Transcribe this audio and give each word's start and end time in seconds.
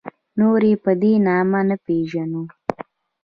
نور 0.39 0.61
یې 0.69 0.75
په 0.83 0.91
دې 1.01 1.13
نامه 1.27 1.61
نه 1.69 1.75
پېژنو. 1.85 2.43